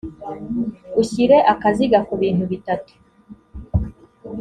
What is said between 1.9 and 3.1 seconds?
ku bintu bitatu.